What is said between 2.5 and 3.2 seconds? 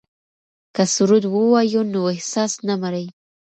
نه مري.